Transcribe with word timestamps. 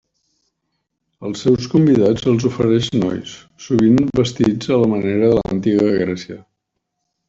Als 1.29 1.43
seus 1.45 1.67
convidats 1.73 2.25
els 2.33 2.47
ofereix 2.51 2.89
nois, 2.97 3.37
sovint 3.69 4.03
vestits 4.23 4.75
a 4.79 4.83
la 4.85 4.93
manera 4.99 5.27
de 5.29 5.33
l'antiga 5.41 5.97
Grècia. 6.05 6.45